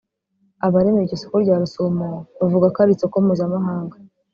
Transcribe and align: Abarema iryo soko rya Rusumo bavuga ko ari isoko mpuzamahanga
Abarema 0.65 0.99
iryo 1.01 1.17
soko 1.21 1.35
rya 1.43 1.55
Rusumo 1.61 2.07
bavuga 2.39 2.65
ko 2.73 2.77
ari 2.83 2.91
isoko 2.95 3.15
mpuzamahanga 3.25 3.95